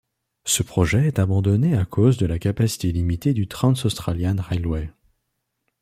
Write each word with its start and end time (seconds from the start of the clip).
Ce 0.45 0.63
projet 0.63 1.05
est 1.05 1.19
abandonné 1.19 1.77
à 1.77 1.85
cause 1.85 2.17
de 2.17 2.25
la 2.25 2.39
capacité 2.39 2.91
limitée 2.91 3.33
du 3.35 3.47
Trans-Australian 3.47 4.37
Railway. 4.39 4.89